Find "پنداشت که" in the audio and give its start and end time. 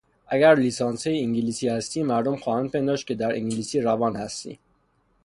2.71-3.15